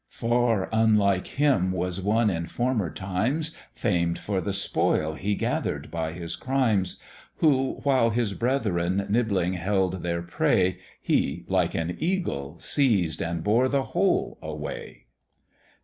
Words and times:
Far 0.09 0.67
unlike 0.73 1.27
him 1.27 1.71
was 1.71 2.01
one 2.01 2.31
in 2.31 2.47
former 2.47 2.89
times, 2.89 3.55
Famed 3.75 4.17
for 4.17 4.41
the 4.41 4.51
spoil 4.51 5.13
he 5.13 5.35
gather'd 5.35 5.91
by 5.91 6.13
his 6.13 6.35
crimes; 6.35 6.99
Who, 7.35 7.79
while 7.83 8.09
his 8.09 8.33
brethren 8.33 9.05
nibbling 9.09 9.53
held 9.53 10.01
their 10.01 10.23
prey, 10.23 10.79
He 11.03 11.45
like 11.47 11.75
an 11.75 11.97
eagle 11.99 12.57
seized 12.57 13.21
and 13.21 13.43
bore 13.43 13.69
the 13.69 13.83
whole 13.93 14.39
away. 14.41 15.05